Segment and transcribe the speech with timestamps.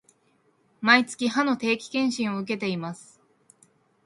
[0.81, 3.21] 毎月、歯の定期検診を受けています